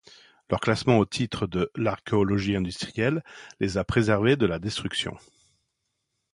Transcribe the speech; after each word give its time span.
Leur 0.49 0.59
classement 0.61 0.97
au 0.97 1.05
titre 1.05 1.45
de 1.45 1.69
l'archéologie 1.75 2.55
industrielle 2.55 3.23
les 3.59 3.77
a 3.77 3.83
préservés 3.83 4.35
de 4.35 4.47
la 4.47 4.57
destruction. 4.57 5.15